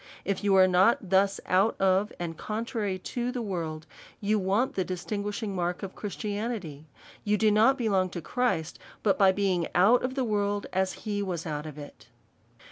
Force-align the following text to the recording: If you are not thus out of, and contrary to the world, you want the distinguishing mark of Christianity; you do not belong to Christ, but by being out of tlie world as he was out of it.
If 0.25 0.43
you 0.43 0.55
are 0.55 0.67
not 0.67 1.11
thus 1.11 1.39
out 1.45 1.79
of, 1.79 2.11
and 2.17 2.35
contrary 2.35 2.97
to 2.97 3.31
the 3.31 3.39
world, 3.43 3.85
you 4.19 4.39
want 4.39 4.73
the 4.73 4.83
distinguishing 4.83 5.53
mark 5.55 5.83
of 5.83 5.93
Christianity; 5.93 6.87
you 7.23 7.37
do 7.37 7.51
not 7.51 7.77
belong 7.77 8.09
to 8.17 8.19
Christ, 8.21 8.79
but 9.03 9.19
by 9.19 9.31
being 9.31 9.67
out 9.75 10.01
of 10.01 10.15
tlie 10.15 10.25
world 10.25 10.65
as 10.73 10.93
he 11.05 11.21
was 11.21 11.45
out 11.45 11.67
of 11.67 11.77
it. 11.77 12.07